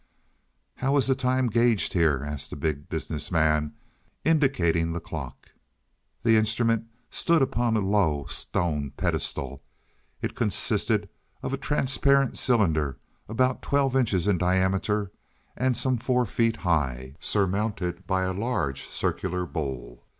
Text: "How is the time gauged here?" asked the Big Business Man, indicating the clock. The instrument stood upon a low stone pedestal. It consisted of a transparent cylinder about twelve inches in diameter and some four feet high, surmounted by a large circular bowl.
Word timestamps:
"How 0.77 0.97
is 0.97 1.05
the 1.05 1.13
time 1.13 1.45
gauged 1.45 1.93
here?" 1.93 2.23
asked 2.25 2.49
the 2.49 2.55
Big 2.55 2.89
Business 2.89 3.29
Man, 3.31 3.75
indicating 4.25 4.93
the 4.93 4.99
clock. 4.99 5.49
The 6.23 6.37
instrument 6.37 6.87
stood 7.11 7.43
upon 7.43 7.77
a 7.77 7.81
low 7.81 8.25
stone 8.27 8.93
pedestal. 8.97 9.61
It 10.19 10.33
consisted 10.35 11.07
of 11.43 11.53
a 11.53 11.57
transparent 11.57 12.35
cylinder 12.39 12.97
about 13.29 13.61
twelve 13.61 13.95
inches 13.95 14.25
in 14.25 14.39
diameter 14.39 15.11
and 15.55 15.77
some 15.77 15.97
four 15.97 16.25
feet 16.25 16.55
high, 16.65 17.13
surmounted 17.19 18.07
by 18.07 18.23
a 18.23 18.33
large 18.33 18.87
circular 18.89 19.45
bowl. 19.45 20.07